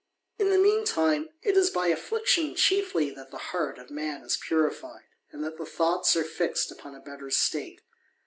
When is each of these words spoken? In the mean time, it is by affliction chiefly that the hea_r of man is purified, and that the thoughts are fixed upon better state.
In 0.39 0.49
the 0.49 0.57
mean 0.57 0.83
time, 0.83 1.29
it 1.43 1.55
is 1.55 1.69
by 1.69 1.89
affliction 1.89 2.55
chiefly 2.55 3.11
that 3.11 3.29
the 3.29 3.37
hea_r 3.37 3.79
of 3.79 3.91
man 3.91 4.23
is 4.23 4.35
purified, 4.35 5.03
and 5.31 5.43
that 5.43 5.59
the 5.59 5.65
thoughts 5.67 6.15
are 6.15 6.23
fixed 6.23 6.71
upon 6.71 6.99
better 7.03 7.29
state. 7.29 7.81